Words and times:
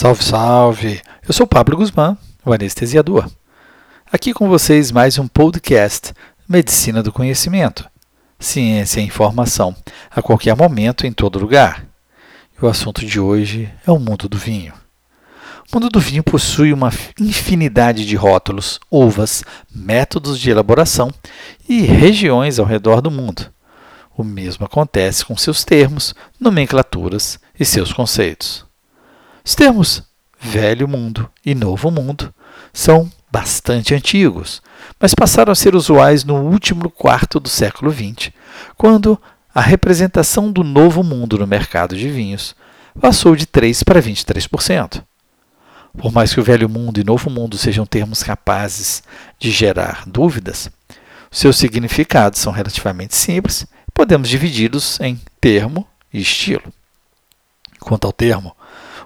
Salve, 0.00 0.24
salve! 0.24 1.02
Eu 1.28 1.34
sou 1.34 1.46
Pablo 1.46 1.76
Guzmán, 1.76 2.16
o 2.42 2.54
anestesiador. 2.54 3.30
Aqui 4.10 4.32
com 4.32 4.48
vocês 4.48 4.90
mais 4.90 5.18
um 5.18 5.28
podcast 5.28 6.14
Medicina 6.48 7.02
do 7.02 7.12
Conhecimento. 7.12 7.86
Ciência 8.38 9.02
e 9.02 9.04
informação, 9.04 9.76
a 10.10 10.22
qualquer 10.22 10.56
momento, 10.56 11.06
em 11.06 11.12
todo 11.12 11.38
lugar. 11.38 11.84
E 12.56 12.64
o 12.64 12.66
assunto 12.66 13.04
de 13.04 13.20
hoje 13.20 13.70
é 13.86 13.90
o 13.90 13.98
mundo 13.98 14.26
do 14.26 14.38
vinho. 14.38 14.72
O 15.70 15.76
mundo 15.76 15.90
do 15.90 16.00
vinho 16.00 16.24
possui 16.24 16.72
uma 16.72 16.90
infinidade 17.20 18.06
de 18.06 18.16
rótulos, 18.16 18.80
uvas, 18.90 19.44
métodos 19.70 20.40
de 20.40 20.50
elaboração 20.50 21.12
e 21.68 21.82
regiões 21.82 22.58
ao 22.58 22.64
redor 22.64 23.02
do 23.02 23.10
mundo. 23.10 23.52
O 24.16 24.24
mesmo 24.24 24.64
acontece 24.64 25.26
com 25.26 25.36
seus 25.36 25.62
termos, 25.62 26.14
nomenclaturas 26.40 27.38
e 27.58 27.66
seus 27.66 27.92
conceitos. 27.92 28.69
Os 29.44 29.54
termos 29.54 30.02
Velho 30.38 30.88
Mundo 30.88 31.30
e 31.44 31.54
Novo 31.54 31.90
Mundo 31.90 32.32
são 32.72 33.10
bastante 33.30 33.94
antigos, 33.94 34.62
mas 34.98 35.14
passaram 35.14 35.52
a 35.52 35.54
ser 35.54 35.74
usuais 35.74 36.24
no 36.24 36.36
último 36.36 36.90
quarto 36.90 37.38
do 37.38 37.48
século 37.48 37.92
XX, 37.92 38.32
quando 38.76 39.20
a 39.54 39.60
representação 39.60 40.50
do 40.50 40.64
Novo 40.64 41.02
Mundo 41.02 41.38
no 41.38 41.46
mercado 41.46 41.96
de 41.96 42.08
vinhos 42.08 42.54
passou 43.00 43.36
de 43.36 43.46
3% 43.46 43.84
para 43.84 44.02
23%. 44.02 45.02
Por 45.96 46.12
mais 46.12 46.32
que 46.32 46.40
o 46.40 46.44
Velho 46.44 46.68
Mundo 46.68 47.00
e 47.00 47.04
Novo 47.04 47.28
Mundo 47.28 47.58
sejam 47.58 47.84
termos 47.84 48.22
capazes 48.22 49.02
de 49.38 49.50
gerar 49.50 50.04
dúvidas, 50.06 50.70
seus 51.30 51.56
significados 51.56 52.40
são 52.40 52.52
relativamente 52.52 53.14
simples 53.14 53.66
podemos 54.00 54.30
dividi-los 54.30 54.98
em 55.00 55.20
termo 55.38 55.86
e 56.10 56.22
estilo. 56.22 56.72
Quanto 57.78 58.06
ao 58.06 58.12
termo, 58.14 58.56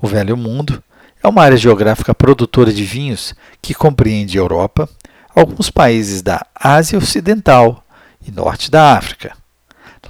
o 0.00 0.06
Velho 0.06 0.36
Mundo 0.36 0.82
é 1.22 1.28
uma 1.28 1.42
área 1.42 1.56
geográfica 1.56 2.14
produtora 2.14 2.72
de 2.72 2.84
vinhos 2.84 3.34
que 3.60 3.74
compreende 3.74 4.38
Europa, 4.38 4.88
alguns 5.34 5.70
países 5.70 6.22
da 6.22 6.44
Ásia 6.54 6.98
Ocidental 6.98 7.84
e 8.26 8.30
norte 8.30 8.70
da 8.70 8.96
África. 8.96 9.36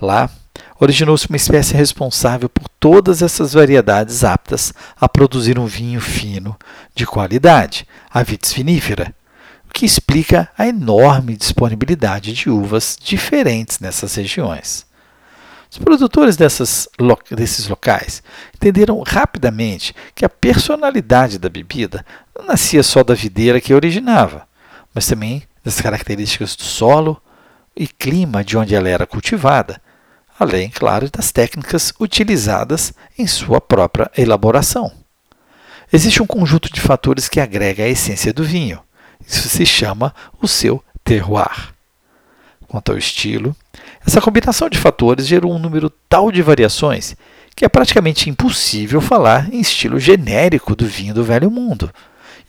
Lá, 0.01 0.31
originou-se 0.79 1.29
uma 1.29 1.37
espécie 1.37 1.75
responsável 1.75 2.49
por 2.49 2.69
todas 2.79 3.21
essas 3.21 3.53
variedades 3.53 4.25
aptas 4.25 4.73
a 4.99 5.09
produzir 5.09 5.59
um 5.59 5.67
vinho 5.67 6.01
fino 6.01 6.57
de 6.95 7.05
qualidade, 7.05 7.87
a 8.11 8.23
vitis 8.23 8.53
vinifera, 8.53 9.15
o 9.69 9.73
que 9.73 9.85
explica 9.85 10.49
a 10.57 10.67
enorme 10.67 11.37
disponibilidade 11.37 12.33
de 12.33 12.49
uvas 12.49 12.97
diferentes 13.01 13.79
nessas 13.79 14.15
regiões. 14.15 14.87
Os 15.71 15.79
produtores 15.79 16.37
dessas, 16.37 16.89
desses 17.31 17.69
locais 17.69 18.23
entenderam 18.55 19.01
rapidamente 19.07 19.95
que 20.15 20.25
a 20.25 20.29
personalidade 20.29 21.39
da 21.39 21.49
bebida 21.49 22.05
não 22.37 22.47
nascia 22.47 22.83
só 22.83 23.05
da 23.05 23.15
videira 23.15 23.61
que 23.61 23.73
a 23.73 23.77
originava, 23.77 24.49
mas 24.93 25.07
também 25.07 25.45
das 25.65 25.81
características 25.81 26.57
do 26.57 26.65
solo 26.65 27.23
e 27.77 27.87
clima 27.87 28.43
de 28.43 28.59
onde 28.59 28.75
ela 28.75 28.89
era 28.89 29.07
cultivada, 29.07 29.81
além, 30.39 30.71
claro, 30.71 31.09
das 31.09 31.31
técnicas 31.31 31.93
utilizadas 32.01 32.93
em 33.17 33.27
sua 33.27 33.61
própria 33.61 34.11
elaboração. 34.19 34.93
Existe 35.93 36.23
um 36.23 36.27
conjunto 36.27 36.73
de 36.73 36.81
fatores 36.81 37.29
que 37.29 37.39
agrega 37.39 37.85
a 37.85 37.89
essência 37.89 38.33
do 38.33 38.43
vinho. 38.43 38.81
Isso 39.25 39.49
se 39.49 39.65
chama 39.65 40.15
o 40.41 40.49
seu 40.49 40.83
terroir. 41.05 41.73
Quanto 42.67 42.93
ao 42.93 42.99
estilo, 42.99 43.55
essa 44.07 44.21
combinação 44.21 44.69
de 44.69 44.79
fatores 44.79 45.27
gerou 45.27 45.53
um 45.53 45.59
número 45.59 45.91
tal 46.09 46.33
de 46.33 46.43
variações 46.43 47.17
que 47.55 47.65
é 47.65 47.69
praticamente 47.69 48.31
impossível 48.31 49.01
falar 49.01 49.53
em 49.53 49.61
estilo 49.61 49.99
genérico 49.99 50.75
do 50.75 50.87
vinho 50.87 51.13
do 51.13 51.23
Velho 51.23 51.51
Mundo, 51.51 51.93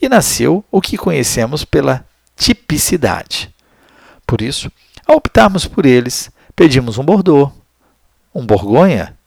e 0.01 0.07
nasceu 0.07 0.63
o 0.71 0.79
que 0.79 0.97
conhecemos 0.97 1.65
pela 1.65 2.05
tipicidade. 2.37 3.53
Por 4.25 4.41
isso, 4.41 4.71
ao 5.05 5.17
optarmos 5.17 5.65
por 5.65 5.85
eles, 5.85 6.31
pedimos 6.55 6.97
um 6.97 7.03
Bordeaux, 7.03 7.51
um 8.33 8.45
Borgonha, 8.45 9.17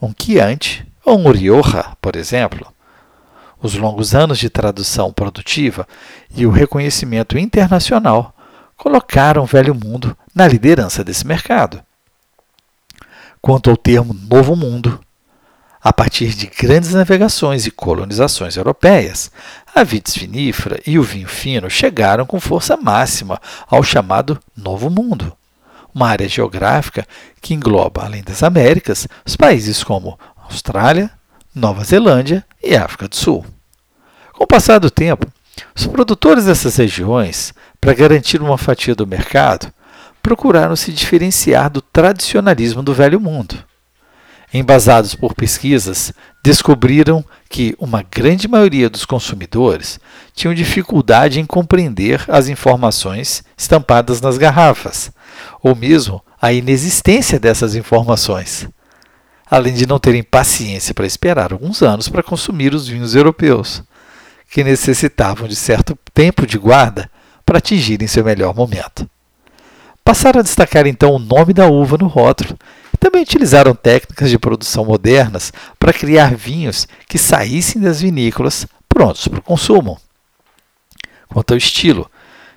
um 0.00 0.12
Chianti 0.16 0.86
ou 1.04 1.18
um 1.18 1.30
Rioja, 1.30 1.96
por 2.00 2.16
exemplo. 2.16 2.72
Os 3.60 3.74
longos 3.74 4.14
anos 4.14 4.38
de 4.38 4.48
tradução 4.48 5.12
produtiva 5.12 5.86
e 6.34 6.46
o 6.46 6.50
reconhecimento 6.50 7.36
internacional 7.36 8.34
colocaram 8.76 9.42
o 9.42 9.46
Velho 9.46 9.74
Mundo 9.74 10.16
na 10.34 10.48
liderança 10.48 11.04
desse 11.04 11.26
mercado. 11.26 11.82
Quanto 13.40 13.70
ao 13.70 13.76
termo 13.76 14.14
Novo 14.14 14.56
Mundo, 14.56 15.00
a 15.82 15.92
partir 15.92 16.34
de 16.34 16.46
grandes 16.46 16.94
navegações 16.94 17.66
e 17.66 17.70
colonizações 17.70 18.56
europeias, 18.56 19.30
a 19.74 19.84
vitis 19.84 20.16
vinífera 20.16 20.80
e 20.86 20.98
o 20.98 21.02
vinho 21.02 21.28
fino 21.28 21.68
chegaram 21.68 22.24
com 22.24 22.40
força 22.40 22.76
máxima 22.76 23.38
ao 23.68 23.82
chamado 23.82 24.40
Novo 24.56 24.88
Mundo, 24.88 25.36
uma 25.94 26.08
área 26.08 26.26
geográfica 26.26 27.06
que 27.40 27.52
engloba, 27.52 28.02
além 28.02 28.22
das 28.22 28.42
Américas, 28.42 29.06
os 29.26 29.36
países 29.36 29.84
como 29.84 30.18
Austrália, 30.42 31.10
Nova 31.54 31.84
Zelândia 31.84 32.44
e 32.62 32.74
África 32.74 33.06
do 33.06 33.14
Sul. 33.14 33.44
Com 34.32 34.44
o 34.44 34.46
passar 34.48 34.78
do 34.78 34.90
tempo, 34.90 35.30
os 35.76 35.86
produtores 35.86 36.46
dessas 36.46 36.76
regiões, 36.76 37.52
para 37.80 37.92
garantir 37.92 38.40
uma 38.40 38.56
fatia 38.56 38.94
do 38.94 39.06
mercado, 39.06 39.72
procuraram 40.24 40.74
se 40.74 40.90
diferenciar 40.90 41.68
do 41.68 41.82
tradicionalismo 41.82 42.82
do 42.82 42.94
velho 42.94 43.20
mundo. 43.20 43.62
Embasados 44.54 45.14
por 45.14 45.34
pesquisas, 45.34 46.14
descobriram 46.42 47.22
que 47.50 47.76
uma 47.78 48.02
grande 48.02 48.48
maioria 48.48 48.88
dos 48.88 49.04
consumidores 49.04 50.00
tinham 50.32 50.54
dificuldade 50.54 51.38
em 51.38 51.44
compreender 51.44 52.24
as 52.26 52.48
informações 52.48 53.44
estampadas 53.54 54.22
nas 54.22 54.38
garrafas, 54.38 55.12
ou 55.62 55.76
mesmo 55.76 56.24
a 56.40 56.54
inexistência 56.54 57.38
dessas 57.38 57.74
informações, 57.74 58.66
além 59.50 59.74
de 59.74 59.86
não 59.86 59.98
terem 59.98 60.22
paciência 60.22 60.94
para 60.94 61.06
esperar 61.06 61.52
alguns 61.52 61.82
anos 61.82 62.08
para 62.08 62.22
consumir 62.22 62.74
os 62.74 62.88
vinhos 62.88 63.14
europeus 63.14 63.82
que 64.50 64.64
necessitavam 64.64 65.46
de 65.46 65.56
certo 65.56 65.98
tempo 66.14 66.46
de 66.46 66.56
guarda 66.56 67.10
para 67.44 67.58
atingirem 67.58 68.08
seu 68.08 68.24
melhor 68.24 68.54
momento. 68.54 69.06
Passaram 70.04 70.40
a 70.40 70.42
destacar 70.42 70.86
então 70.86 71.14
o 71.14 71.18
nome 71.18 71.54
da 71.54 71.66
uva 71.66 71.96
no 71.96 72.06
rótulo 72.06 72.58
também 73.00 73.22
utilizaram 73.22 73.74
técnicas 73.74 74.30
de 74.30 74.38
produção 74.38 74.84
modernas 74.84 75.52
para 75.78 75.92
criar 75.92 76.34
vinhos 76.34 76.86
que 77.08 77.18
saíssem 77.18 77.80
das 77.80 78.00
vinícolas 78.00 78.66
prontos 78.88 79.26
para 79.26 79.40
o 79.40 79.42
consumo. 79.42 79.98
Quanto 81.28 81.52
ao 81.52 81.58
estilo, 81.58 82.10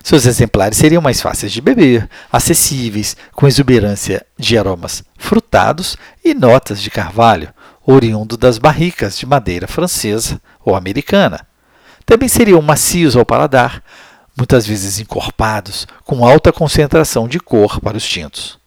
seus 0.03 0.25
exemplares 0.25 0.77
seriam 0.77 1.01
mais 1.01 1.21
fáceis 1.21 1.51
de 1.51 1.59
beber, 1.59 2.09
acessíveis, 2.31 3.17
com 3.33 3.47
exuberância 3.47 4.25
de 4.37 4.57
aromas 4.57 5.03
frutados 5.17 5.97
e 6.23 6.33
notas 6.33 6.81
de 6.81 6.89
carvalho, 6.89 7.53
oriundo 7.85 8.37
das 8.37 8.57
barricas 8.57 9.17
de 9.17 9.25
madeira 9.25 9.67
francesa 9.67 10.41
ou 10.63 10.75
americana. 10.75 11.45
Também 12.05 12.29
seriam 12.29 12.61
macios 12.61 13.17
ao 13.17 13.25
paladar, 13.25 13.83
muitas 14.37 14.67
vezes 14.67 14.99
encorpados, 14.99 15.87
com 16.05 16.23
alta 16.23 16.53
concentração 16.53 17.27
de 17.27 17.39
cor 17.39 17.81
para 17.81 17.97
os 17.97 18.07
tintos. 18.07 18.59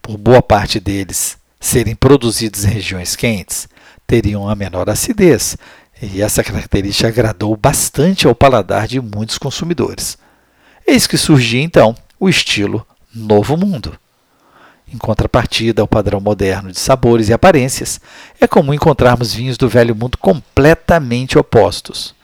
Por 0.00 0.16
boa 0.16 0.42
parte 0.42 0.80
deles 0.80 1.36
serem 1.60 1.94
produzidos 1.94 2.64
em 2.64 2.68
regiões 2.68 3.14
quentes, 3.14 3.68
teriam 4.06 4.48
a 4.48 4.54
menor 4.54 4.88
acidez, 4.88 5.56
e 6.02 6.20
essa 6.22 6.42
característica 6.42 7.08
agradou 7.08 7.56
bastante 7.56 8.26
ao 8.26 8.34
paladar 8.34 8.86
de 8.86 9.00
muitos 9.00 9.38
consumidores. 9.38 10.18
Eis 10.86 11.06
que 11.06 11.16
surgia 11.16 11.62
então 11.62 11.94
o 12.18 12.28
estilo 12.28 12.86
Novo 13.14 13.56
Mundo. 13.56 13.98
Em 14.92 14.98
contrapartida 14.98 15.80
ao 15.82 15.88
padrão 15.88 16.20
moderno 16.20 16.70
de 16.70 16.78
sabores 16.78 17.28
e 17.28 17.32
aparências, 17.32 18.00
é 18.40 18.46
comum 18.46 18.74
encontrarmos 18.74 19.32
vinhos 19.32 19.56
do 19.56 19.68
Velho 19.68 19.94
Mundo 19.94 20.18
completamente 20.18 21.38
opostos. 21.38 22.14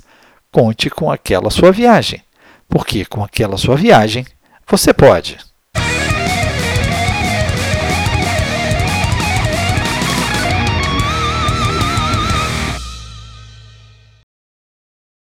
Conte 0.50 0.90
com 0.90 1.08
aquela 1.08 1.50
sua 1.50 1.70
viagem, 1.70 2.20
porque 2.68 3.04
com 3.04 3.22
aquela 3.22 3.56
sua 3.56 3.76
viagem 3.76 4.24
você 4.66 4.92
pode. 4.92 5.38